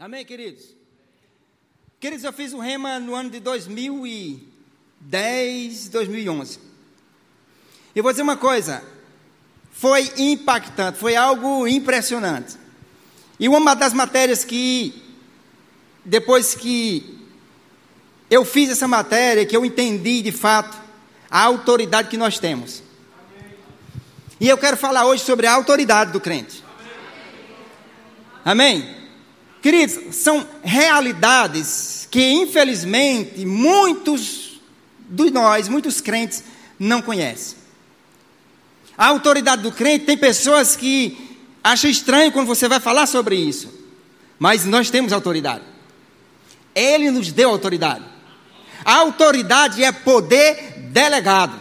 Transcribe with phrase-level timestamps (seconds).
[0.00, 0.64] Amém, queridos?
[2.00, 6.58] Queridos, eu fiz o rema no ano de 2010, 2011.
[7.94, 8.82] Eu vou dizer uma coisa,
[9.70, 12.56] foi impactante, foi algo impressionante.
[13.38, 15.02] E uma das matérias que,
[16.02, 17.18] depois que
[18.30, 20.80] eu fiz essa matéria, que eu entendi de fato
[21.30, 22.82] a autoridade que nós temos.
[24.40, 26.64] E eu quero falar hoje sobre a autoridade do crente.
[28.42, 28.99] Amém?
[29.62, 34.60] Queridos, são realidades que infelizmente muitos
[35.08, 36.42] de nós, muitos crentes,
[36.78, 37.58] não conhecem.
[38.96, 43.68] A autoridade do crente tem pessoas que acham estranho quando você vai falar sobre isso,
[44.38, 45.64] mas nós temos autoridade.
[46.74, 48.04] Ele nos deu autoridade.
[48.84, 51.58] A autoridade é poder delegado.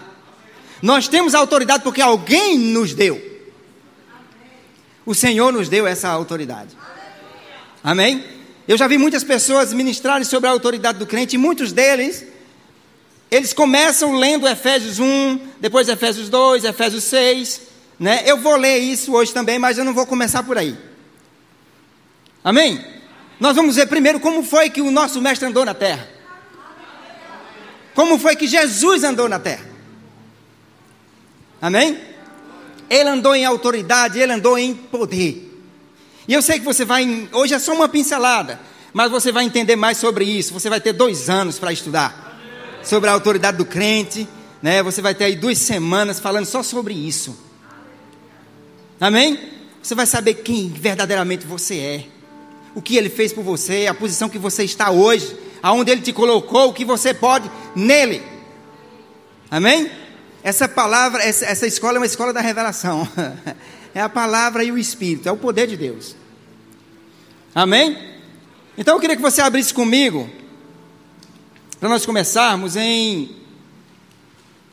[0.82, 3.22] Nós temos autoridade porque alguém nos deu.
[5.06, 6.78] O Senhor nos deu essa autoridade.
[7.84, 8.24] Amém?
[8.68, 12.26] Eu já vi muitas pessoas ministrarem sobre a autoridade do crente, e muitos deles,
[13.32, 17.62] eles começam lendo Efésios 1, depois Efésios 2, Efésios 6,
[18.00, 18.24] né?
[18.26, 20.78] Eu vou ler isso hoje também, mas eu não vou começar por aí.
[22.44, 22.84] Amém?
[23.40, 26.08] Nós vamos ver primeiro como foi que o nosso mestre andou na terra.
[27.96, 29.66] Como foi que Jesus andou na terra.
[31.62, 32.00] Amém?
[32.90, 35.49] Ele andou em autoridade, ele andou em poder.
[36.30, 38.60] E eu sei que você vai, hoje é só uma pincelada,
[38.94, 40.54] mas você vai entender mais sobre isso.
[40.54, 42.40] Você vai ter dois anos para estudar
[42.84, 44.28] sobre a autoridade do crente,
[44.62, 44.84] né?
[44.84, 47.36] Você vai ter aí duas semanas falando só sobre isso.
[49.02, 49.40] Amém?
[49.82, 52.06] Você vai saber quem verdadeiramente você é,
[52.76, 56.14] o que ele fez por você, a posição que você está hoje, aonde ele te
[56.14, 58.22] colocou, o que você pode nele.
[59.50, 59.90] Amém?
[60.44, 63.08] Essa palavra, essa, essa escola é uma escola da revelação.
[63.94, 66.16] É a palavra e o Espírito, é o poder de Deus.
[67.60, 67.98] Amém?
[68.78, 70.30] Então eu queria que você abrisse comigo,
[71.78, 73.36] para nós começarmos em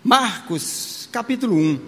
[0.05, 1.81] Marcos, capítulo 1.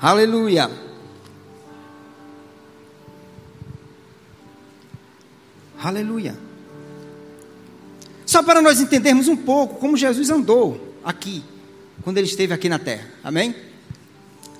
[0.00, 0.70] Aleluia.
[5.78, 6.34] Aleluia.
[8.24, 11.44] Só para nós entendermos um pouco como Jesus andou aqui
[12.02, 13.08] quando ele esteve aqui na terra.
[13.22, 13.54] Amém?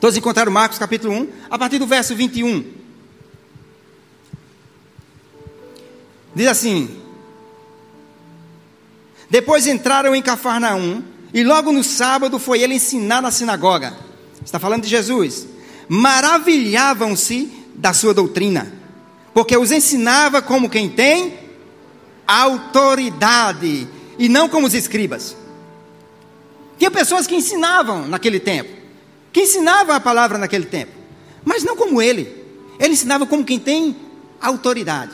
[0.01, 2.65] Todos encontraram Marcos capítulo 1, a partir do verso 21.
[6.35, 7.01] Diz assim:
[9.31, 11.03] Depois entraram em Cafarnaum,
[11.33, 13.97] e logo no sábado foi ele ensinar na sinagoga.
[14.45, 15.47] Está falando de Jesus.
[15.89, 18.73] Maravilhavam-se da sua doutrina,
[19.33, 21.39] porque os ensinava como quem tem
[22.27, 25.37] autoridade, e não como os escribas.
[26.79, 28.71] Tinha pessoas que ensinavam naquele tempo,
[29.33, 30.93] que ensinavam a palavra naquele tempo,
[31.45, 32.45] mas não como ele.
[32.79, 33.97] Ele ensinava como quem tem
[34.41, 35.13] autoridade.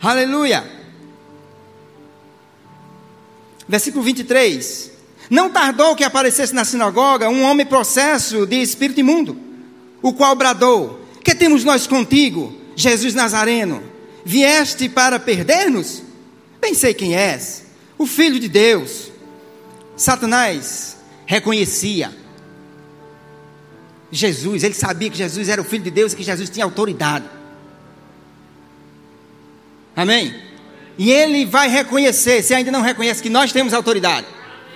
[0.00, 0.64] Aleluia.
[3.68, 4.92] Versículo 23.
[5.28, 9.36] Não tardou que aparecesse na sinagoga um homem processo de espírito imundo,
[10.00, 13.82] o qual bradou: Que temos nós contigo, Jesus Nazareno?
[14.24, 16.02] Vieste para perder-nos?
[16.60, 17.64] Bem sei quem és,
[17.98, 19.12] o Filho de Deus.
[19.96, 22.12] Satanás reconhecia
[24.10, 27.24] Jesus, ele sabia que Jesus era o Filho de Deus e que Jesus tinha autoridade.
[29.96, 30.34] Amém?
[30.96, 34.26] E ele vai reconhecer, se ainda não reconhece, que nós temos autoridade,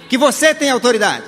[0.09, 1.25] que você tem autoridade.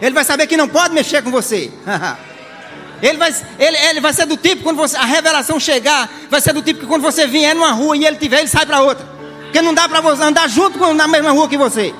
[0.00, 1.70] Ele vai saber que não pode mexer com você.
[3.02, 6.52] ele, vai, ele, ele vai ser do tipo, quando você, a revelação chegar, vai ser
[6.52, 9.06] do tipo que quando você vier numa rua e ele tiver, ele sai para outra.
[9.44, 11.94] Porque não dá para você andar junto na mesma rua que você.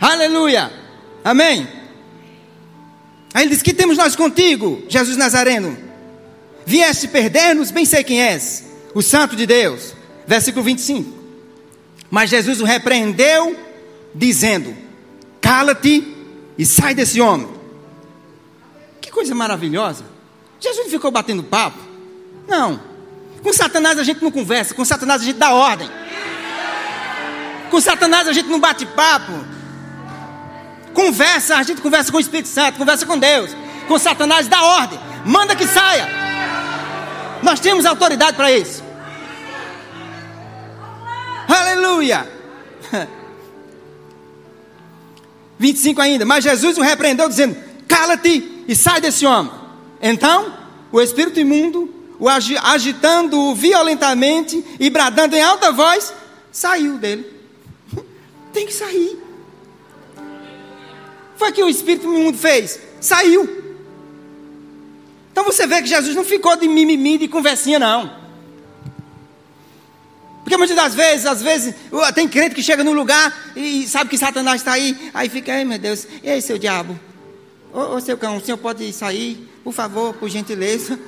[0.00, 0.72] Aleluia.
[1.22, 1.68] Amém.
[3.34, 5.76] Aí ele diz: Que temos nós contigo, Jesus Nazareno?
[6.64, 9.94] Vieste perder-nos, bem sei quem és, o Santo de Deus.
[10.26, 11.18] Versículo 25.
[12.10, 13.56] Mas Jesus o repreendeu,
[14.14, 14.74] dizendo:
[15.40, 16.16] Cala-te
[16.56, 17.48] e sai desse homem.
[19.00, 20.04] Que coisa maravilhosa.
[20.58, 21.78] Jesus não ficou batendo papo.
[22.48, 22.80] Não.
[23.42, 25.88] Com Satanás a gente não conversa, com Satanás a gente dá ordem.
[27.70, 29.32] Com Satanás a gente não bate papo.
[30.94, 33.50] Conversa, a gente conversa com o Espírito Santo, conversa com Deus.
[33.86, 34.98] Com Satanás, dá ordem.
[35.24, 36.08] Manda que saia.
[37.42, 38.82] Nós temos autoridade para isso.
[41.48, 42.28] Aleluia.
[45.58, 46.24] 25 ainda.
[46.24, 47.56] Mas Jesus o repreendeu, dizendo:
[47.86, 49.52] Cala-te e sai desse homem.
[50.00, 50.54] Então,
[50.90, 56.12] o espírito imundo, o agitando-o violentamente e bradando em alta voz,
[56.50, 57.26] saiu dele.
[58.52, 59.29] Tem que sair.
[61.40, 62.78] Foi que o espírito imundo fez?
[63.00, 63.48] Saiu.
[65.32, 68.14] Então você vê que Jesus não ficou de mimimi, de conversinha, não.
[70.44, 71.74] Porque muitas das vezes, às vezes,
[72.14, 75.64] tem crente que chega num lugar e sabe que Satanás está aí, aí fica, ai
[75.64, 77.00] meu Deus, e aí seu diabo?
[77.72, 81.00] Ô, ô seu cão, o senhor pode sair, por favor, por gentileza?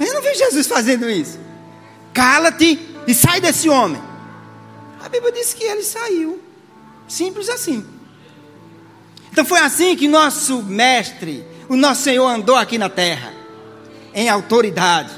[0.00, 1.38] Eu não vejo Jesus fazendo isso.
[2.14, 4.00] Cala-te e sai desse homem.
[5.04, 6.40] A Bíblia diz que ele saiu.
[7.06, 7.84] Simples assim.
[9.36, 13.34] Então foi assim que nosso mestre, o nosso Senhor andou aqui na terra
[14.14, 15.12] em autoridade,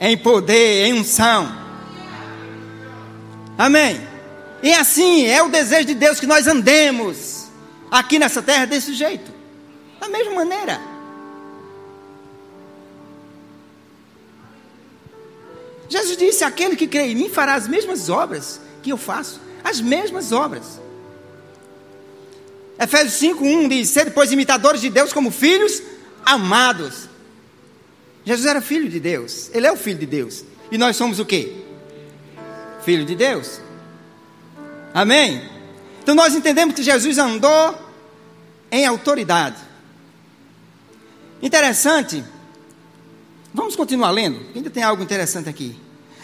[0.00, 1.54] em poder, em unção.
[3.58, 4.00] Amém.
[4.62, 7.48] E assim é o desejo de Deus que nós andemos
[7.90, 9.30] aqui nessa terra desse jeito,
[10.00, 10.80] da mesma maneira.
[15.90, 19.78] Jesus disse: Aquele que crê em mim fará as mesmas obras que eu faço, as
[19.78, 20.80] mesmas obras.
[22.78, 25.82] Efésios 5:1 diz: Ser depois imitadores de Deus como filhos
[26.24, 27.08] amados.
[28.24, 29.50] Jesus era filho de Deus.
[29.52, 30.44] Ele é o filho de Deus.
[30.70, 31.56] E nós somos o quê?
[32.84, 33.60] Filho de Deus.
[34.94, 35.50] Amém?
[36.02, 37.78] Então nós entendemos que Jesus andou
[38.70, 39.56] em autoridade.
[41.40, 42.24] Interessante.
[43.54, 45.78] Vamos continuar lendo, ainda tem algo interessante aqui.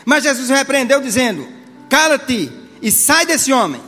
[0.04, 1.46] Mas Jesus repreendeu, dizendo:
[1.90, 2.50] Cala-te
[2.80, 3.82] e sai desse homem.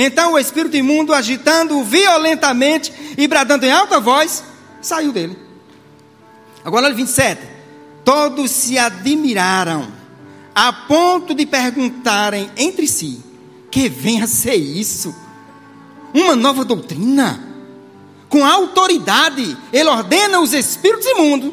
[0.00, 4.44] Então o espírito imundo, agitando-o violentamente e bradando em alta voz,
[4.80, 5.36] saiu dele.
[6.64, 7.42] Agora, 27.
[8.04, 9.88] Todos se admiraram,
[10.54, 13.20] a ponto de perguntarem entre si:
[13.72, 15.12] que vem a ser isso?
[16.14, 17.44] Uma nova doutrina?
[18.28, 21.50] Com autoridade, ele ordena os espíritos imundos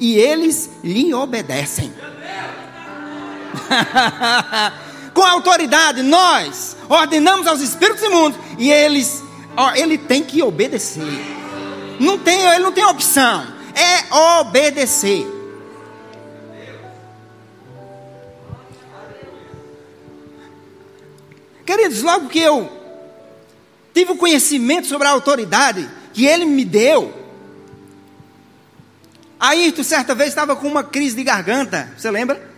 [0.00, 1.92] e eles lhe obedecem.
[5.14, 9.22] Com autoridade, nós ordenamos aos espíritos imundos e eles,
[9.56, 11.02] ó, ele tem que obedecer.
[12.00, 15.26] Não tem, ele não tem opção é obedecer.
[21.66, 22.70] Queridos, logo que eu
[23.92, 27.12] tive o conhecimento sobre a autoridade que ele me deu,
[29.74, 32.53] tu certa vez estava com uma crise de garganta, você lembra?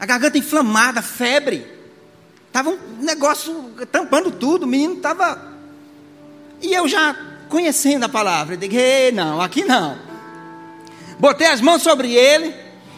[0.00, 1.66] A garganta inflamada, febre.
[2.48, 5.40] Estava um negócio tampando tudo, o menino estava.
[6.60, 7.14] E eu já
[7.48, 8.74] conhecendo a palavra, eu digo,
[9.14, 10.10] não, aqui não
[11.20, 12.54] botei as mãos sobre ele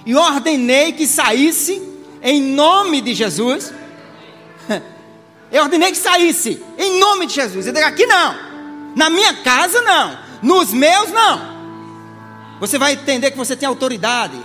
[0.06, 1.82] e ordenei que saísse
[2.22, 3.74] em nome de Jesus.
[5.50, 7.66] Eu ordenei que saísse em nome de Jesus.
[7.66, 8.34] Eu digo, aqui não,
[8.96, 11.52] na minha casa não, nos meus não.
[12.58, 14.38] Você vai entender que você tem autoridade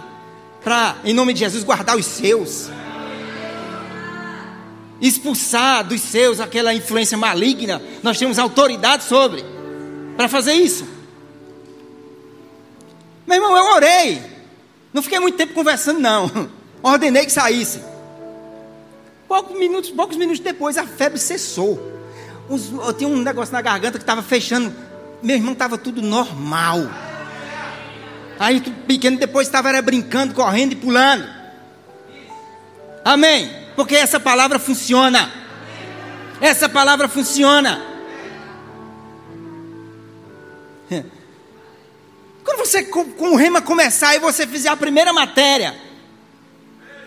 [0.67, 2.69] para, em nome de Jesus, guardar os seus.
[4.99, 7.81] Expulsar dos seus aquela influência maligna.
[8.03, 9.45] Nós temos autoridade sobre
[10.17, 10.85] para fazer isso.
[13.25, 14.21] Meu irmão, eu orei.
[14.91, 16.49] Não fiquei muito tempo conversando, não.
[16.83, 17.79] Ordenei que saísse.
[19.25, 21.79] Poucos minutos, poucos minutos depois, a febre cessou.
[22.49, 24.75] eu tinha um negócio na garganta que estava fechando.
[25.23, 26.81] Meu irmão estava tudo normal.
[28.39, 31.27] Aí, pequeno, depois estava brincando, correndo e pulando.
[33.03, 33.51] Amém.
[33.75, 35.31] Porque essa palavra funciona.
[36.41, 37.81] Essa palavra funciona.
[42.47, 45.75] Quando você com, o rema começar e você fizer a primeira matéria,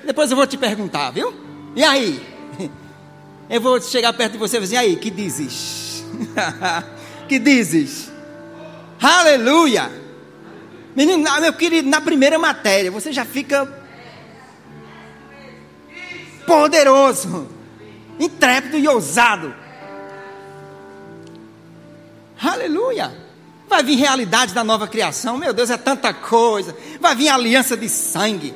[0.05, 1.33] depois eu vou te perguntar, viu?
[1.75, 2.23] E aí?
[3.49, 6.05] Eu vou chegar perto de você e dizer, aí, que dizes?
[7.29, 8.09] que dizes?
[9.01, 9.91] Aleluia!
[10.95, 13.67] Menino, meu querido, na primeira matéria, você já fica
[16.47, 17.49] poderoso,
[18.19, 19.55] intrépido e ousado.
[22.43, 23.13] Aleluia!
[23.69, 25.39] Vai vir realidade da nova criação.
[25.39, 26.77] Meu Deus, é tanta coisa.
[26.99, 28.53] Vai vir aliança de sangue.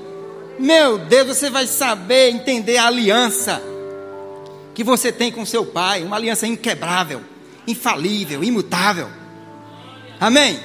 [0.58, 3.62] Meu Deus, você vai saber entender a aliança
[4.74, 7.22] que você tem com seu pai, uma aliança inquebrável,
[7.66, 9.08] infalível, imutável.
[10.18, 10.58] Amém?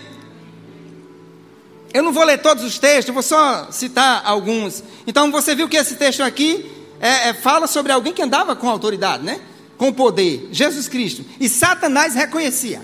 [1.93, 4.83] Eu não vou ler todos os textos, vou só citar alguns.
[5.07, 6.69] Então você viu que esse texto aqui
[6.99, 9.39] é, é, fala sobre alguém que andava com autoridade, né?
[9.77, 11.25] Com poder, Jesus Cristo.
[11.39, 12.81] E Satanás reconhecia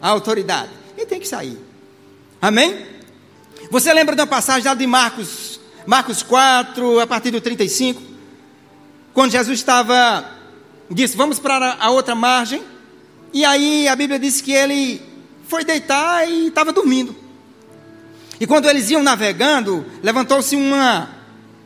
[0.00, 1.58] a autoridade e tem que sair.
[2.40, 2.86] Amém?
[3.70, 8.00] Você lembra da passagem lá de Marcos, Marcos 4, a partir do 35?
[9.12, 10.30] Quando Jesus estava,
[10.90, 12.62] disse, vamos para a outra margem.
[13.32, 15.00] E aí a Bíblia diz que ele
[15.48, 17.23] foi deitar e estava dormindo.
[18.40, 21.08] E quando eles iam navegando, levantou-se uma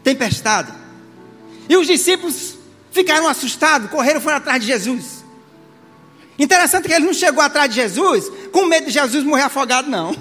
[0.03, 0.73] tempestade.
[1.69, 2.57] E os discípulos
[2.91, 5.25] ficaram assustados, correram foram atrás de Jesus.
[6.39, 10.13] Interessante que ele não chegou atrás de Jesus com medo de Jesus morrer afogado, não.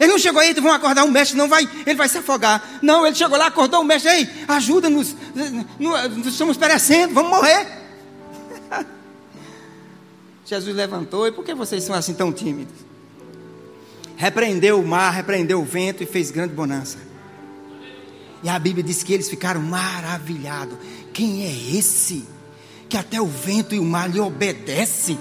[0.00, 2.78] Ele não chegou aí, vão acordar o mestre, não vai, ele vai se afogar.
[2.80, 5.14] Não, ele chegou lá, acordou o mestre, ei, ajuda-nos,
[5.78, 7.66] nós estamos perecendo, vamos morrer.
[10.44, 12.87] Jesus levantou, e por que vocês são assim tão tímidos?
[14.18, 16.98] Repreendeu o mar, repreendeu o vento e fez grande bonança.
[18.42, 20.76] E a Bíblia diz que eles ficaram maravilhados.
[21.12, 22.26] Quem é esse?
[22.88, 25.16] Que até o vento e o mar lhe obedecem.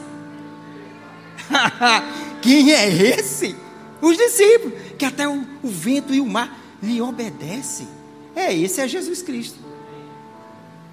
[2.41, 3.55] Quem é esse?
[4.01, 7.87] Os discípulos, que até o, o vento e o mar lhe obedecem.
[8.35, 9.59] É, esse é Jesus Cristo.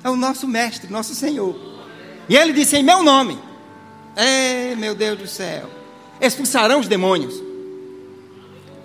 [0.03, 1.57] É o nosso mestre, nosso Senhor.
[2.29, 3.39] E ele disse em meu nome:
[4.15, 5.71] É, meu Deus do céu,
[6.21, 7.54] expulsarão os demônios.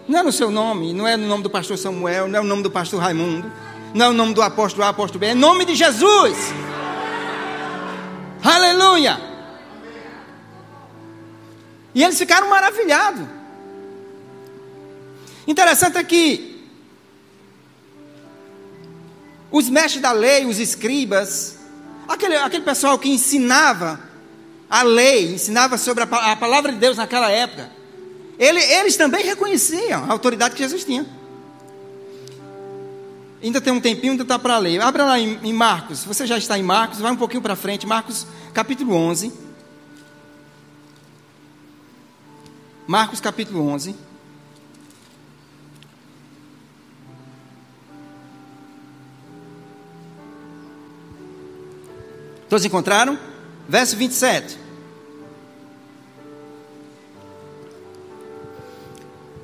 [0.09, 2.47] Não é no seu nome, não é no nome do pastor Samuel, não é no
[2.47, 3.51] nome do pastor Raimundo,
[3.93, 6.35] não é o nome do apóstolo A, apóstolo B, é o nome de Jesus.
[8.43, 9.21] Aleluia!
[11.93, 13.27] E eles ficaram maravilhados.
[15.45, 16.67] Interessante é que
[19.51, 21.59] os mestres da lei, os escribas,
[22.07, 23.99] aquele, aquele pessoal que ensinava
[24.67, 27.77] a lei, ensinava sobre a, a palavra de Deus naquela época,
[28.39, 31.05] ele, eles também reconheciam a autoridade que Jesus tinha.
[33.43, 34.81] Ainda tem um tempinho, ainda está para ler.
[34.81, 37.85] Abra lá em, em Marcos, você já está em Marcos, vai um pouquinho para frente,
[37.85, 39.31] Marcos capítulo 11.
[42.87, 43.95] Marcos capítulo 11.
[52.49, 53.19] Todos encontraram?
[53.67, 54.68] Verso 27.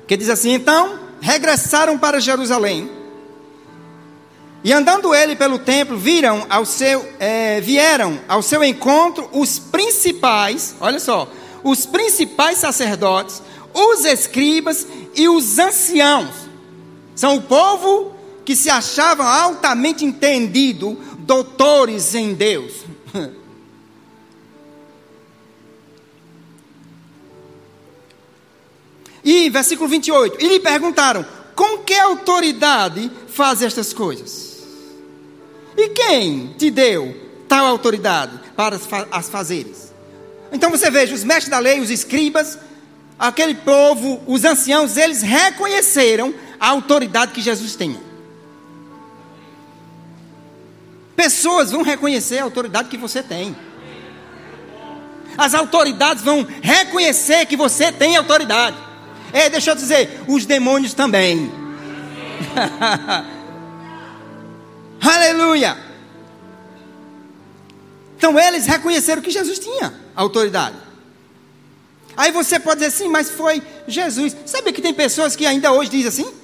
[0.06, 2.90] Que diz assim: Então regressaram para Jerusalém.
[4.62, 10.74] E andando ele pelo templo, viram ao seu, é, vieram ao seu encontro os principais,
[10.80, 11.30] olha só,
[11.62, 13.40] os principais sacerdotes,
[13.72, 16.34] os escribas e os anciãos.
[17.14, 18.12] São o povo
[18.44, 22.72] que se achavam altamente entendido, doutores em Deus.
[29.26, 34.58] E versículo 28, e lhe perguntaram: com que autoridade faz estas coisas?
[35.76, 37.14] E quem te deu
[37.48, 38.78] tal autoridade para
[39.10, 39.92] as fazeres?
[40.52, 42.56] Então você veja, os mestres da lei, os escribas,
[43.18, 48.00] aquele povo, os anciãos, eles reconheceram a autoridade que Jesus tinha.
[51.16, 53.56] Pessoas vão reconhecer a autoridade que você tem.
[55.36, 58.85] As autoridades vão reconhecer que você tem autoridade.
[59.36, 61.52] É, deixa eu dizer, os demônios também.
[64.98, 65.76] Aleluia!
[68.16, 70.76] Então eles reconheceram que Jesus tinha autoridade.
[72.16, 74.34] Aí você pode dizer assim, mas foi Jesus.
[74.46, 76.34] Sabe que tem pessoas que ainda hoje dizem assim?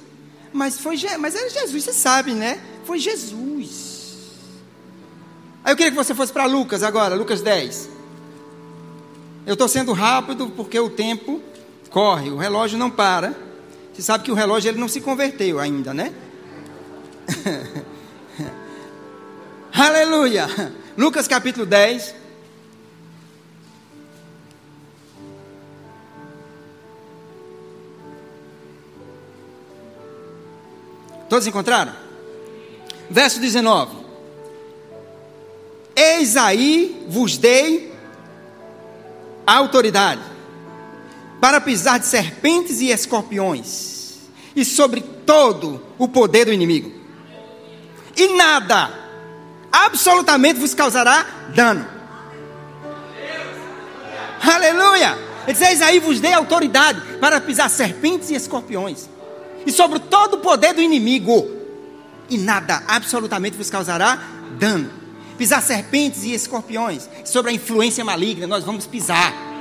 [0.53, 2.61] Mas foi, mas era Jesus, você sabe, né?
[2.85, 4.19] Foi Jesus.
[5.63, 7.89] Aí eu queria que você fosse para Lucas agora, Lucas 10.
[9.47, 11.41] Eu estou sendo rápido porque o tempo
[11.93, 13.35] corre, o relógio não para.
[13.93, 16.11] Você sabe que o relógio ele não se converteu ainda, né?
[19.71, 20.47] Aleluia!
[20.97, 22.15] Lucas capítulo 10.
[31.29, 31.93] Todos encontraram?
[33.09, 33.95] Verso 19:
[35.95, 37.93] Eis aí vos dei
[39.45, 40.32] autoridade
[41.43, 44.13] para pisar de serpentes e escorpiões,
[44.55, 46.89] e sobre todo o poder do inimigo.
[48.15, 48.89] E nada,
[49.69, 51.85] absolutamente vos causará dano.
[54.41, 55.17] Aleluia!
[55.45, 59.09] Ele diz: aí vos dei autoridade para pisar serpentes e escorpiões,
[59.65, 61.45] e sobre todo o poder do inimigo,
[62.29, 64.17] e nada, absolutamente vos causará
[64.57, 64.89] dano.
[65.37, 69.52] Pisar serpentes e escorpiões, sobre a influência maligna, nós vamos pisar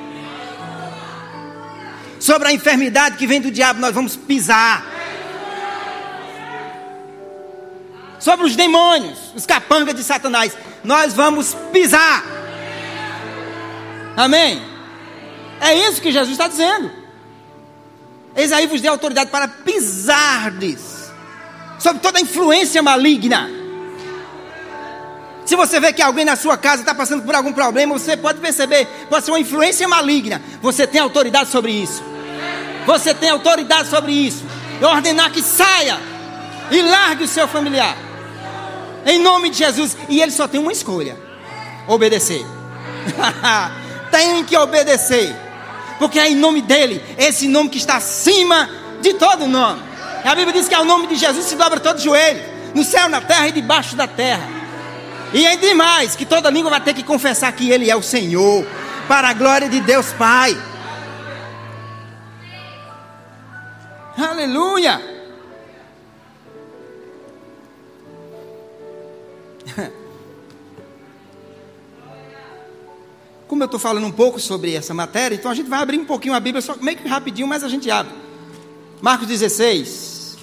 [2.22, 4.86] sobre a enfermidade que vem do diabo, nós vamos pisar.
[8.20, 12.22] Sobre os demônios, os capangas de Satanás, nós vamos pisar.
[14.16, 14.62] Amém?
[15.60, 16.92] É isso que Jesus está dizendo.
[18.36, 21.10] Eis aí vos dei autoridade para pisardes
[21.80, 23.50] sobre toda a influência maligna.
[25.44, 28.38] Se você vê que alguém na sua casa está passando por algum problema, você pode
[28.38, 30.40] perceber, pode ser uma influência maligna.
[30.62, 32.11] Você tem autoridade sobre isso.
[32.86, 34.44] Você tem autoridade sobre isso.
[34.80, 35.98] Eu ordenar que saia
[36.70, 37.96] e largue o seu familiar.
[39.06, 39.96] Em nome de Jesus.
[40.08, 41.16] E ele só tem uma escolha:
[41.86, 42.44] obedecer.
[44.10, 45.34] tem que obedecer.
[45.98, 48.68] Porque é em nome dele, esse nome que está acima
[49.00, 49.80] de todo nome.
[50.24, 52.42] A Bíblia diz que ao nome de Jesus se dobra todo joelho,
[52.74, 54.48] no céu, na terra e debaixo da terra.
[55.32, 58.02] E ainda é mais, que toda língua vai ter que confessar que Ele é o
[58.02, 58.66] Senhor,
[59.08, 60.56] para a glória de Deus Pai.
[64.16, 65.00] Aleluia!
[73.48, 76.04] Como eu estou falando um pouco sobre essa matéria, então a gente vai abrir um
[76.04, 78.14] pouquinho a Bíblia, só meio que rapidinho, mas a gente abre.
[79.00, 80.38] Marcos 16.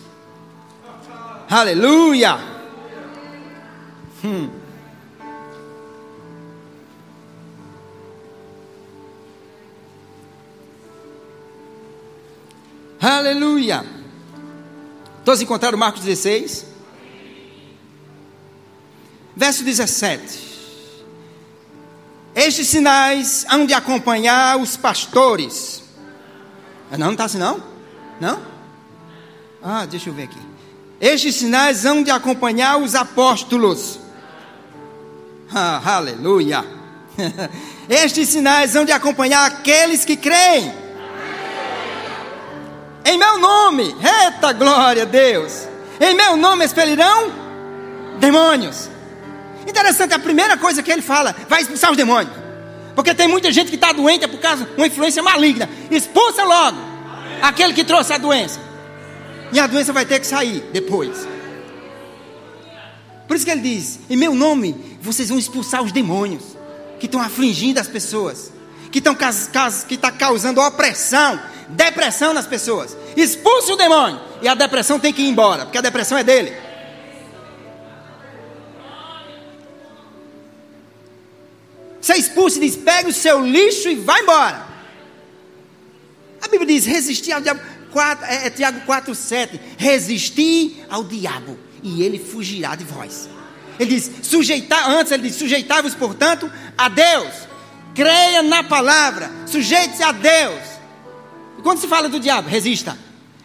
[1.49, 2.37] Aleluia!
[4.23, 4.58] Hum.
[13.01, 13.85] Aleluia.
[15.23, 16.65] Todos encontraram Marcos 16?
[19.35, 20.49] Verso 17.
[22.35, 25.81] Estes sinais hão de acompanhar os pastores.
[26.91, 27.63] Ah, não, está assim não?
[28.19, 28.41] Não?
[29.63, 30.39] Ah, deixa eu ver aqui.
[30.99, 33.97] Estes sinais hão de acompanhar os apóstolos.
[35.53, 36.65] Ah, aleluia.
[37.89, 40.88] Estes sinais hão de acompanhar aqueles que creem.
[43.09, 45.67] Em meu nome, eita glória a Deus.
[45.99, 47.31] Em meu nome expelirão
[48.19, 48.87] demônios.
[49.67, 52.31] Interessante, a primeira coisa que ele fala, vai expulsar os demônios.
[52.93, 55.67] Porque tem muita gente que está doente é por causa de uma influência maligna.
[55.89, 56.77] Expulsa logo
[57.41, 58.59] aquele que trouxe a doença.
[59.51, 61.27] E a doença vai ter que sair depois.
[63.27, 66.43] Por isso que ele diz: Em meu nome, vocês vão expulsar os demônios
[66.99, 68.51] que estão afligindo as pessoas,
[68.91, 69.15] que estão
[69.87, 72.95] que tá causando opressão, depressão nas pessoas.
[73.15, 74.19] Expulse o demônio.
[74.41, 76.53] E a depressão tem que ir embora, porque a depressão é dele.
[82.01, 84.65] Você expulsa e diz: pega o seu lixo e vai embora.
[86.41, 87.61] A Bíblia diz: resistir ao diabo.
[87.91, 89.59] 4, é, é Tiago 4, 7.
[89.75, 93.29] Resistir ao diabo e ele fugirá de vós.
[93.79, 97.48] Ele diz: sujeitar, antes ele diz: sujeitai-vos, portanto, a Deus.
[97.95, 100.59] Creia na palavra, sujeite-se a Deus.
[101.57, 102.97] E quando se fala do diabo, resista.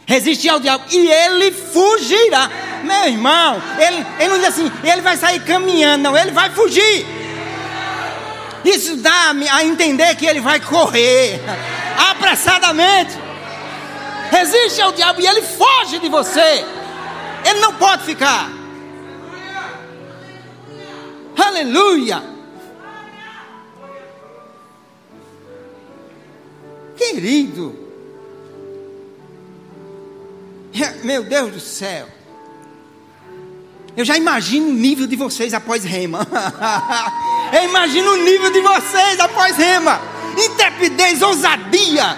[0.07, 2.51] Resistir ao diabo e ele fugirá.
[2.83, 7.07] Meu irmão, ele, ele não diz assim, ele vai sair caminhando, não, ele vai fugir.
[8.65, 11.41] Isso dá a entender que ele vai correr
[12.11, 13.19] apressadamente.
[14.31, 16.65] Resiste ao diabo e ele foge de você.
[17.45, 18.51] Ele não pode ficar.
[21.37, 22.34] Aleluia.
[27.05, 27.77] Querido,
[31.03, 32.09] meu Deus do céu.
[33.95, 36.27] Eu já imagino o nível de vocês após rema.
[37.53, 40.01] Eu imagino o nível de vocês após rema.
[40.37, 42.17] Intrepidez, ousadia,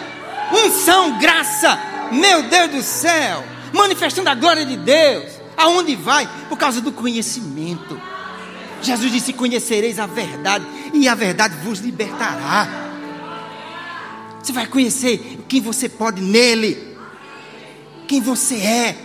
[0.53, 1.79] unção, graça.
[2.13, 3.45] Meu Deus do céu.
[3.73, 5.33] Manifestando a glória de Deus.
[5.57, 6.27] Aonde vai?
[6.49, 8.01] Por causa do conhecimento.
[8.81, 12.86] Jesus disse: Conhecereis a verdade, e a verdade vos libertará.
[14.47, 16.95] Você vai conhecer quem você pode nele
[18.07, 18.97] quem você é.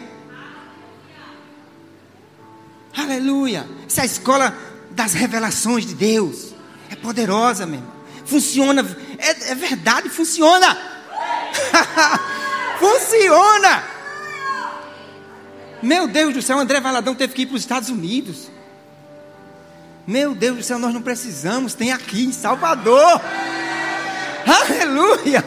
[2.95, 3.67] Aleluia.
[3.87, 4.55] Essa é a escola
[4.91, 6.53] das revelações de Deus.
[6.91, 7.91] É poderosa mesmo.
[8.23, 8.85] Funciona.
[9.17, 10.77] É, é verdade, funciona.
[12.77, 13.83] funciona.
[15.81, 18.51] Meu Deus do céu, André Valadão teve que ir para os Estados Unidos.
[20.05, 23.19] Meu Deus do céu, nós não precisamos, tem aqui em Salvador.
[24.45, 25.43] Aleluia.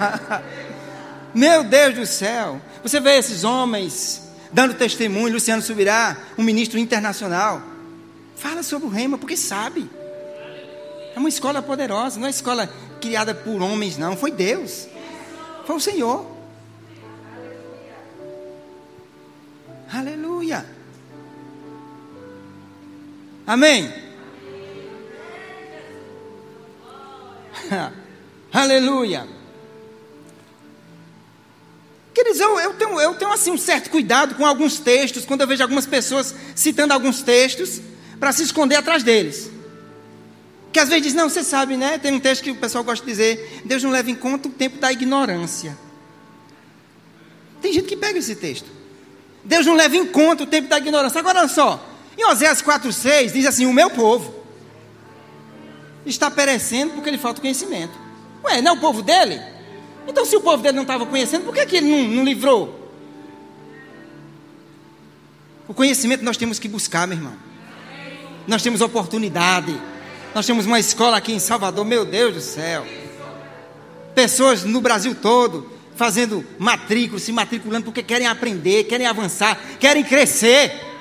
[1.35, 2.61] Meu Deus do céu.
[2.83, 7.61] Você vê esses homens dando testemunho, Luciano Subirá, um ministro internacional.
[8.37, 9.91] Fala sobre o rema, porque sabe.
[11.15, 12.69] É uma escola poderosa, não é escola
[13.01, 14.17] criada por homens, não.
[14.17, 14.87] Foi Deus.
[15.67, 16.27] Foi o Senhor.
[19.93, 20.65] Aleluia.
[23.47, 23.93] Amém.
[28.55, 29.27] Aleluia.
[32.15, 35.49] Queridos, eu, eu, tenho, eu tenho assim um certo cuidado com alguns textos, quando eu
[35.49, 37.81] vejo algumas pessoas citando alguns textos,
[38.21, 39.51] para se esconder atrás deles.
[40.73, 41.99] Que às vezes diz, não, você sabe, né?
[41.99, 44.53] Tem um texto que o pessoal gosta de dizer, Deus não leva em conta o
[44.53, 45.77] tempo da ignorância.
[47.61, 48.71] Tem gente que pega esse texto.
[49.43, 51.19] Deus não leva em conta o tempo da ignorância.
[51.19, 51.85] Agora olha só,
[52.17, 54.33] em Oséias 4,6 diz assim: O meu povo
[56.07, 58.04] está perecendo porque lhe falta conhecimento.
[58.45, 59.41] Ué, não é o povo dele?
[60.07, 62.85] Então, se o povo dele não estava conhecendo, por que, que ele não, não livrou?
[65.67, 67.33] O conhecimento nós temos que buscar, meu irmão.
[68.47, 69.75] Nós temos oportunidade.
[70.35, 72.87] Nós temos uma escola aqui em Salvador, meu Deus do céu.
[74.15, 80.94] Pessoas no Brasil todo fazendo matrícula, se matriculando porque querem aprender, querem avançar, querem crescer.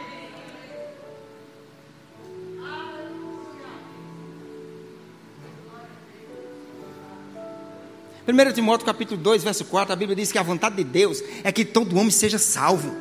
[8.26, 11.52] 1 Timóteo capítulo 2, verso 4, a Bíblia diz que a vontade de Deus é
[11.52, 12.96] que todo homem seja salvo.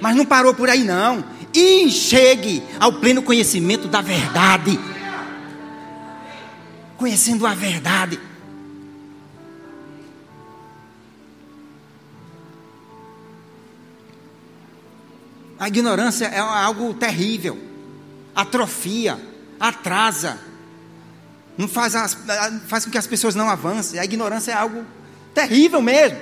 [0.00, 1.24] Mas não parou por aí não.
[1.54, 4.78] E chegue ao pleno conhecimento da verdade.
[6.98, 8.20] Conhecendo a verdade.
[15.58, 17.58] A ignorância é algo terrível.
[18.34, 19.18] Atrofia,
[19.58, 20.38] atrasa,
[21.58, 22.16] não faz, as,
[22.68, 23.98] faz com que as pessoas não avancem.
[23.98, 24.86] A ignorância é algo
[25.34, 26.18] terrível mesmo.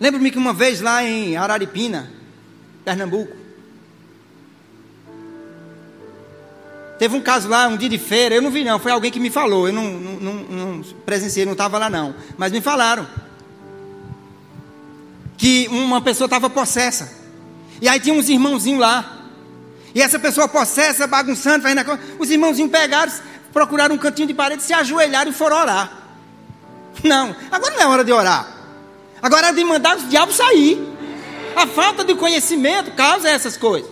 [0.00, 2.10] Lembro-me que uma vez lá em Araripina,
[2.86, 3.36] Pernambuco,
[6.98, 9.20] teve um caso lá, um dia de feira, eu não vi não, foi alguém que
[9.20, 13.06] me falou, eu não, não, não, presenciei, não estava lá não, mas me falaram
[15.36, 17.12] que uma pessoa estava possessa,
[17.80, 19.23] e aí tinha uns irmãozinhos lá,
[19.94, 22.02] e essa pessoa possessa, bagunçando, fazendo coisa.
[22.18, 23.12] Os irmãozinhos pegaram,
[23.52, 25.92] procuraram um cantinho de parede, se ajoelharam e foram orar.
[27.02, 28.48] Não, agora não é hora de orar.
[29.22, 30.82] Agora é de mandar os diabos sair.
[31.54, 33.88] A falta de conhecimento causa essas coisas.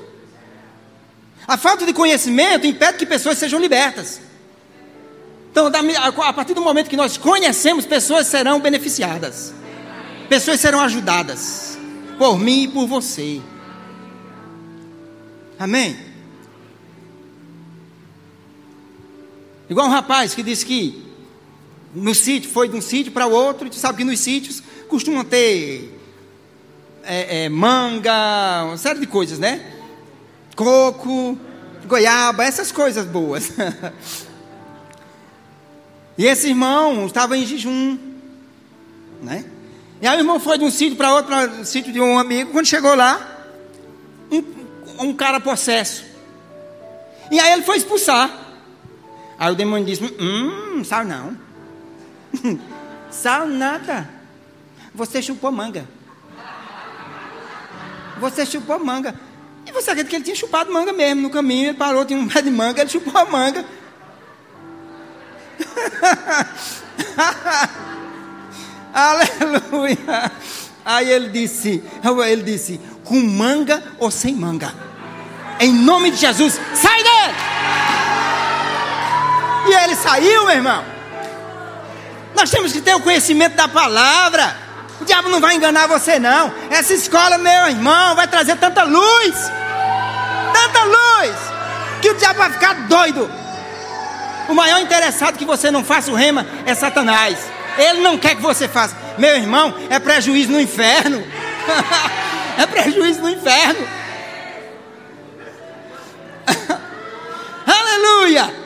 [1.47, 4.21] A falta de conhecimento impede que pessoas sejam libertas.
[5.51, 5.71] Então,
[6.25, 9.53] a partir do momento que nós conhecemos, pessoas serão beneficiadas.
[10.29, 11.79] Pessoas serão ajudadas.
[12.19, 13.41] Por mim e por você.
[15.63, 15.97] Amém?
[19.71, 21.01] Igual um rapaz que disse que
[21.95, 25.25] no sítio, foi de um sítio para o outro, e sabe que nos sítios costumam
[25.25, 25.97] ter
[27.05, 29.65] é, é, manga, uma série de coisas, né?
[30.57, 31.39] Coco,
[31.87, 33.53] goiaba, essas coisas boas.
[36.19, 37.97] e esse irmão estava em jejum,
[39.23, 39.45] né?
[40.01, 42.19] E aí o irmão foi de um sítio para outro, para o sítio de um
[42.19, 42.51] amigo.
[42.51, 43.47] Quando chegou lá,
[44.29, 44.62] um,
[45.03, 46.05] um cara possesso.
[47.31, 48.31] E aí ele foi expulsar.
[49.39, 51.37] Aí o demônio disse: Hum, sal não.
[53.11, 54.09] sal nada.
[54.95, 55.89] Você chupou manga.
[58.21, 59.15] Você chupou manga.
[59.67, 61.71] E você acredita que ele tinha chupado manga mesmo no caminho?
[61.71, 63.65] Ele parou, tinha um pé de manga, ele chupou a manga.
[68.93, 70.33] Aleluia.
[70.85, 71.83] Aí ele disse,
[72.29, 74.92] ele disse, com manga ou sem manga.
[75.63, 77.35] Em nome de Jesus, sai dele!
[79.69, 80.85] E ele saiu, meu irmão.
[82.35, 84.57] Nós temos que ter o conhecimento da palavra.
[85.01, 86.53] O diabo não vai enganar você, não.
[86.69, 89.37] Essa escola, meu irmão, vai trazer tanta luz.
[90.53, 91.37] Tanta luz.
[92.01, 93.31] Que o diabo vai ficar doido.
[94.49, 97.39] O maior interessado que você não faça o rema é Satanás.
[97.79, 98.97] Ele não quer que você faça.
[99.17, 101.25] Meu irmão, é prejuízo no inferno.
[102.59, 104.02] é prejuízo no inferno.
[107.67, 108.63] Aleluia!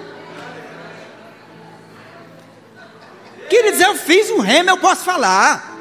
[3.49, 5.77] Queridos, eu fiz o rema, eu posso falar.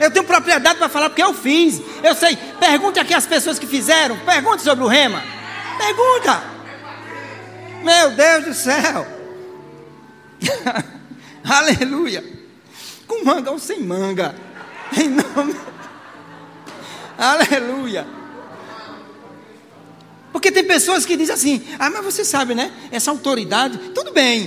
[0.00, 1.80] Eu tenho propriedade para falar porque eu fiz.
[2.02, 2.36] Eu sei.
[2.36, 4.16] Pergunte aqui as pessoas que fizeram.
[4.18, 5.22] Pergunte sobre o rema.
[5.76, 6.42] Pergunta.
[7.82, 9.06] Meu Deus do céu.
[11.44, 12.24] Aleluia.
[13.06, 14.34] Com manga ou sem manga.
[14.96, 15.56] Em nome.
[17.16, 18.17] Aleluia.
[20.38, 22.72] Porque tem pessoas que dizem assim: ah, mas você sabe, né?
[22.92, 24.46] Essa autoridade, tudo bem.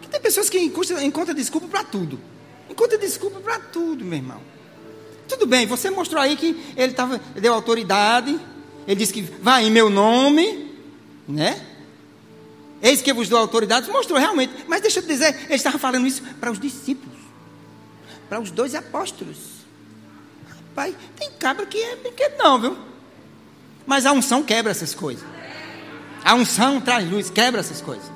[0.00, 2.18] Que tem pessoas que encontram desculpa para tudo.
[2.70, 4.40] Encontra desculpa para tudo, meu irmão.
[5.28, 8.40] Tudo bem, você mostrou aí que ele tava, deu autoridade,
[8.88, 10.74] ele disse que vai em meu nome,
[11.28, 11.62] né?
[12.80, 14.54] Eis que vos dou autoridade, mostrou realmente.
[14.66, 17.18] Mas deixa eu te dizer, ele estava falando isso para os discípulos,
[18.26, 19.36] para os dois apóstolos.
[20.74, 22.95] Pai, tem cabra que é brinquedo não, viu?
[23.86, 25.24] Mas a unção quebra essas coisas.
[26.24, 28.10] A unção traz luz, quebra essas coisas.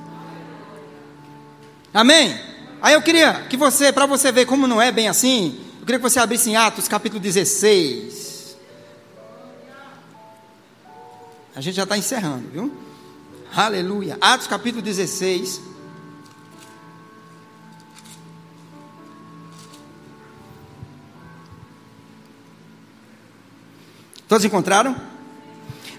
[1.94, 2.38] Amém?
[2.82, 5.98] Aí eu queria que você, para você ver como não é bem assim, eu queria
[5.98, 8.56] que você abrisse em Atos capítulo 16.
[11.54, 12.72] A gente já está encerrando, viu?
[13.54, 14.16] Aleluia.
[14.20, 15.60] Atos capítulo 16.
[24.28, 25.09] Todos encontraram?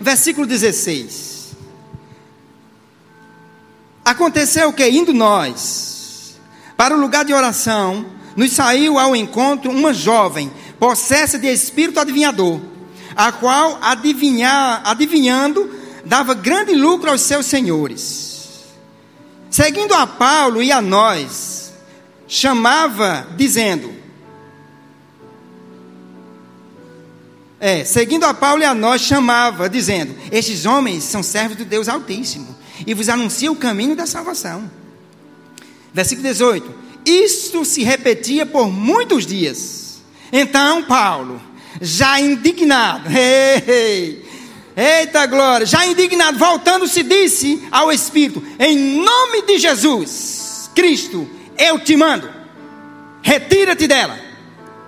[0.02, 1.56] Versículo 16.
[4.04, 6.40] Aconteceu que, indo nós
[6.76, 12.60] para o lugar de oração, nos saiu ao encontro uma jovem, possessa de espírito adivinhador,
[13.16, 15.70] a qual, adivinhar, adivinhando,
[16.04, 18.32] dava grande lucro aos seus senhores.
[19.52, 21.74] seguindo a Paulo e a nós,
[22.28, 23.94] chamava, dizendo:
[27.64, 31.88] É, seguindo a Paulo e a nós, chamava, dizendo: Estes homens são servos do Deus
[31.88, 34.68] Altíssimo e vos anuncia o caminho da salvação.
[35.94, 36.74] Versículo 18:
[37.06, 40.02] Isto se repetia por muitos dias.
[40.34, 41.40] Então, Paulo,
[41.80, 44.26] já indignado, ei,
[44.76, 51.96] eita glória, já indignado, voltando-se, disse ao Espírito: Em nome de Jesus Cristo, eu te
[51.96, 52.28] mando,
[53.22, 54.31] retira-te dela.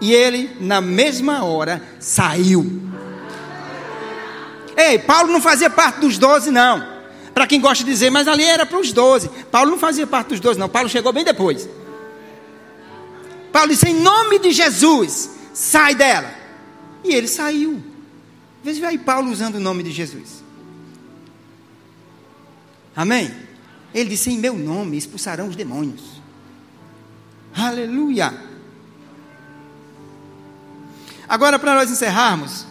[0.03, 2.69] E ele, na mesma hora, saiu.
[4.75, 6.85] Ei, Paulo não fazia parte dos doze, não.
[7.33, 9.29] Para quem gosta de dizer, mas ali era para os doze.
[9.49, 10.67] Paulo não fazia parte dos doze, não.
[10.67, 11.69] Paulo chegou bem depois.
[13.49, 16.33] Paulo disse: em nome de Jesus, sai dela.
[17.01, 17.81] E ele saiu.
[18.61, 20.43] Veja aí Paulo usando o nome de Jesus.
[22.93, 23.33] Amém?
[23.95, 26.21] Ele disse: em meu nome expulsarão os demônios.
[27.55, 28.51] Aleluia.
[31.27, 32.65] Agora, para nós encerrarmos,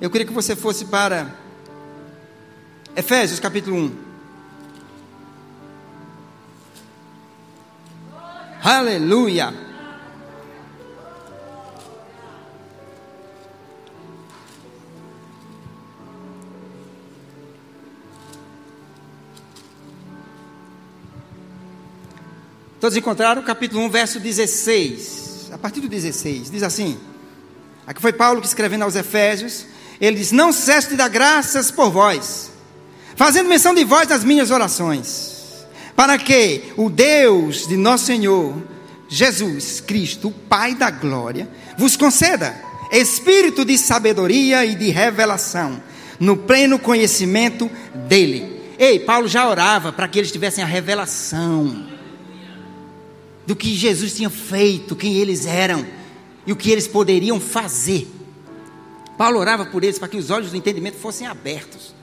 [0.00, 1.28] eu queria que você fosse para
[2.96, 4.12] Efésios capítulo 1.
[8.62, 9.54] Aleluia.
[22.80, 25.50] Todos encontraram o capítulo 1, verso 16.
[25.52, 26.98] A partir do 16, diz assim:
[27.86, 29.66] Aqui foi Paulo que escrevendo aos Efésios,
[30.00, 32.50] ele diz: Não cesse de dar graças por vós,
[33.16, 35.66] fazendo menção de vós nas minhas orações,
[35.96, 38.54] para que o Deus de nosso Senhor
[39.08, 42.54] Jesus Cristo, o Pai da glória, vos conceda
[42.92, 45.82] espírito de sabedoria e de revelação,
[46.20, 47.70] no pleno conhecimento
[48.06, 48.60] dele.
[48.78, 51.86] Ei, Paulo já orava para que eles tivessem a revelação
[53.46, 55.84] do que Jesus tinha feito, quem eles eram
[56.46, 58.08] e o que eles poderiam fazer.
[59.16, 61.94] Paulo orava por eles para que os olhos do entendimento fossem abertos.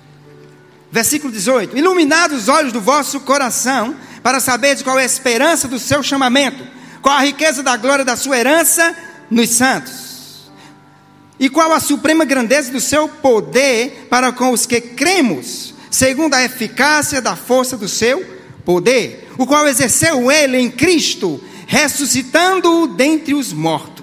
[0.92, 5.80] Versículo 18: Iluminados os olhos do vosso coração, para saberes qual é a esperança do
[5.80, 6.66] seu chamamento,
[7.02, 8.96] qual a riqueza da glória da sua herança
[9.30, 10.50] nos santos,
[11.40, 16.44] e qual a suprema grandeza do seu poder para com os que cremos, segundo a
[16.44, 18.26] eficácia da força do seu
[18.66, 23.99] poder, o qual exerceu ele em Cristo, ressuscitando-o dentre os mortos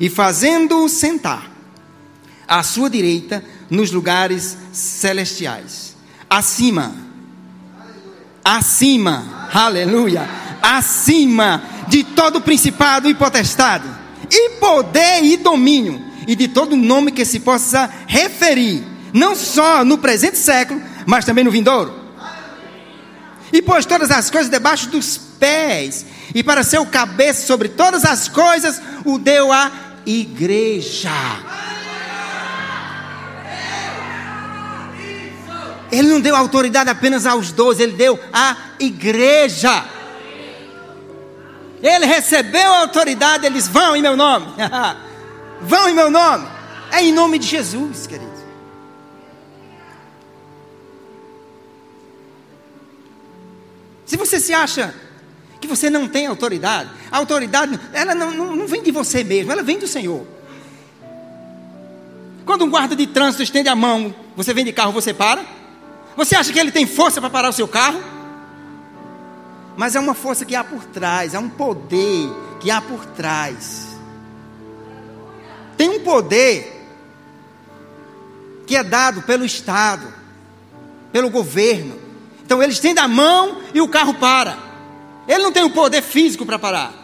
[0.00, 1.50] e fazendo-o sentar
[2.46, 5.96] à sua direita nos lugares celestiais,
[6.30, 6.94] acima,
[8.44, 10.28] acima, aleluia,
[10.62, 13.88] acima de todo principado e potestade,
[14.30, 19.98] e poder e domínio, e de todo nome que se possa referir, não só no
[19.98, 21.94] presente século, mas também no vindouro.
[23.52, 28.04] E pôs todas as coisas debaixo dos pés, e para ser o cabeça sobre todas
[28.04, 31.10] as coisas, o deu a igreja.
[35.92, 39.84] Ele não deu autoridade apenas aos doze, ele deu à igreja.
[41.82, 44.46] Ele recebeu a autoridade, eles vão em meu nome.
[45.60, 46.48] vão em meu nome.
[46.90, 48.28] É em nome de Jesus, querido.
[54.06, 54.94] Se você se acha
[55.68, 56.90] que você não tem autoridade.
[57.12, 60.26] A autoridade, ela não, não, não vem de você mesmo, ela vem do Senhor.
[62.46, 65.44] Quando um guarda de trânsito estende a mão, você vem de carro, você para?
[66.16, 68.02] Você acha que ele tem força para parar o seu carro?
[69.76, 73.88] Mas é uma força que há por trás, é um poder que há por trás.
[75.76, 76.74] Tem um poder
[78.66, 80.12] que é dado pelo Estado,
[81.12, 81.96] pelo governo.
[82.44, 84.67] Então eles estendem a mão e o carro para.
[85.28, 86.94] Ele não tem o poder físico para parar.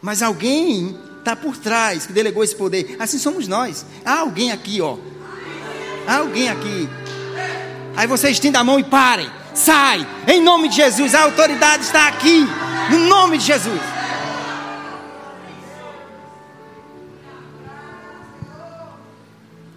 [0.00, 2.96] Mas alguém está por trás que delegou esse poder.
[2.98, 3.84] Assim somos nós.
[4.04, 4.96] Há alguém aqui, ó.
[6.06, 6.88] Há alguém aqui.
[7.94, 9.28] Aí você estende a mão e parem.
[9.54, 10.06] Sai.
[10.26, 11.14] Em nome de Jesus.
[11.14, 12.46] A autoridade está aqui.
[12.90, 13.80] No nome de Jesus.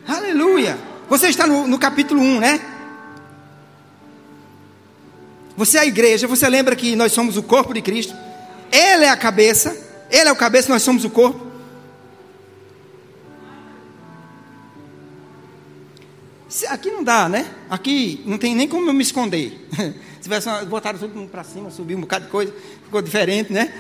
[0.08, 0.80] Aleluia.
[1.10, 2.62] Você está no, no capítulo 1, né?
[5.62, 8.16] Você é a igreja, você lembra que nós somos o corpo de Cristo?
[8.72, 9.78] Ele é a cabeça,
[10.10, 11.40] Ele é o cabeça, nós somos o corpo.
[16.68, 17.46] Aqui não dá, né?
[17.70, 19.70] Aqui não tem nem como eu me esconder.
[20.18, 22.52] Se tivesse botaram tudo para cima, subiu um bocado de coisa,
[22.84, 23.72] ficou diferente, né?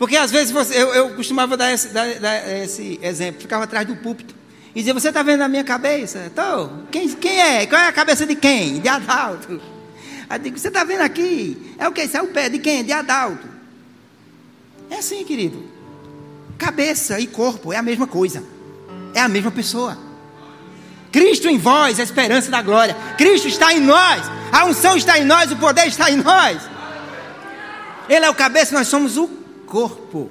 [0.00, 3.86] Porque às vezes você, eu, eu costumava dar esse, dar, dar esse, exemplo, ficava atrás
[3.86, 4.34] do púlpito
[4.74, 6.26] e dizia: Você está vendo a minha cabeça?
[6.26, 6.82] Estou.
[6.90, 7.66] Quem, quem é?
[7.66, 8.80] Qual é a cabeça de quem?
[8.80, 9.81] De Adalto.
[10.32, 11.74] Aí eu digo, você está vendo aqui?
[11.76, 12.04] É o que?
[12.04, 12.82] Isso é o pé de quem?
[12.82, 13.46] De Adalto.
[14.88, 15.62] É assim, querido.
[16.56, 18.42] Cabeça e corpo é a mesma coisa.
[19.12, 19.98] É a mesma pessoa.
[21.12, 22.96] Cristo em vós, a esperança da glória.
[23.18, 24.22] Cristo está em nós.
[24.50, 26.62] A unção está em nós, o poder está em nós.
[28.08, 29.28] Ele é o cabeça, nós somos o
[29.66, 30.30] corpo.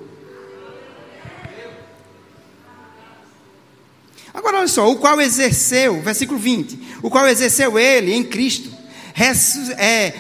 [4.33, 8.70] Agora olha só, o qual exerceu, versículo 20, o qual exerceu ele em Cristo,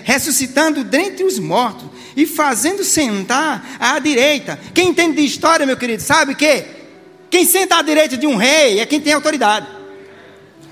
[0.03, 4.59] ressuscitando dentre os mortos e fazendo sentar à direita.
[4.73, 6.65] Quem entende de história, meu querido, sabe que
[7.29, 9.67] quem senta à direita de um rei é quem tem autoridade.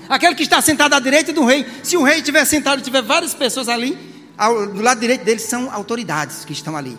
[0.08, 3.02] Aquele que está sentado à direita do rei, se o rei estiver sentado e tiver
[3.02, 3.96] várias pessoas ali,
[4.36, 6.98] ao, do lado direito dele são autoridades que estão ali.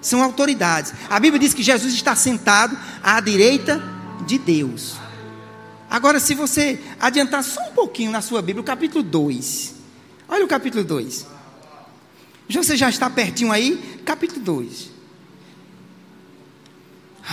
[0.00, 0.92] São autoridades.
[1.10, 3.82] A Bíblia diz que Jesus está sentado à direita
[4.26, 5.05] de Deus.
[5.96, 9.74] Agora, se você adiantar só um pouquinho na sua Bíblia, o capítulo 2.
[10.28, 11.26] Olha o capítulo 2.
[12.50, 14.02] Você já está pertinho aí?
[14.04, 14.90] Capítulo 2.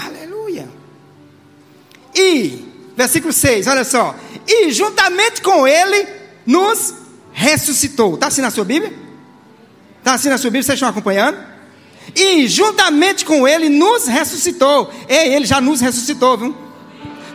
[0.06, 0.70] Aleluia.
[2.16, 4.16] E, versículo 6, olha só.
[4.48, 6.08] E juntamente com ele
[6.46, 6.94] nos
[7.34, 8.14] ressuscitou.
[8.14, 8.94] Está assim na sua Bíblia?
[10.00, 10.64] Está assim na sua Bíblia?
[10.64, 11.38] Vocês estão acompanhando?
[12.16, 14.90] E juntamente com ele nos ressuscitou.
[15.10, 16.73] E ele já nos ressuscitou, viu?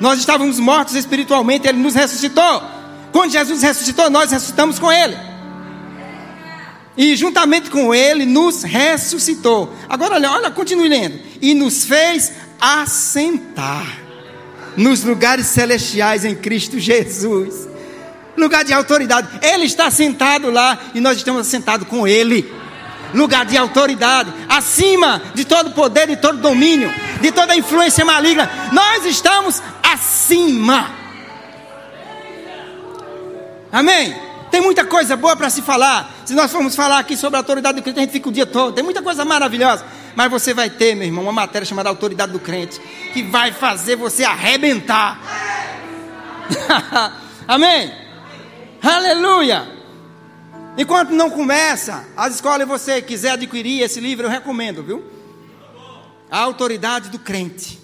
[0.01, 2.63] Nós estávamos mortos espiritualmente, ele nos ressuscitou.
[3.13, 5.17] Quando Jesus ressuscitou, nós ressuscitamos com ele.
[6.97, 9.73] E juntamente com ele nos ressuscitou.
[9.89, 11.19] Agora olha, olha, continue lendo.
[11.41, 13.87] E nos fez assentar
[14.77, 17.69] nos lugares celestiais em Cristo Jesus.
[18.37, 19.29] Lugar de autoridade.
[19.43, 22.53] Ele está sentado lá e nós estamos sentados com ele.
[23.15, 28.51] Lugar de autoridade, acima de todo poder, de todo domínio, de toda influência maligna.
[28.71, 30.91] Nós estamos acima.
[33.71, 34.15] Amém?
[34.51, 36.11] Tem muita coisa boa para se falar.
[36.25, 38.47] Se nós formos falar aqui sobre a autoridade do crente, a gente fica o dia
[38.47, 38.75] todo.
[38.75, 39.85] Tem muita coisa maravilhosa.
[40.17, 42.81] Mas você vai ter, meu irmão, uma matéria chamada Autoridade do Crente,
[43.13, 45.21] que vai fazer você arrebentar.
[47.47, 47.93] Amém?
[48.83, 49.77] Aleluia!
[50.77, 55.05] Enquanto não começa as escolas você quiser adquirir esse livro, eu recomendo, viu?
[56.31, 57.79] A Autoridade do Crente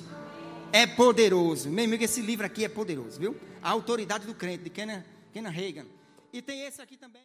[0.75, 1.71] é poderoso.
[1.71, 3.37] Meu amigo, esse livro aqui é poderoso, viu?
[3.63, 5.87] A autoridade do crente, de Kenan, Reagan.
[6.33, 7.23] E tem esse aqui também.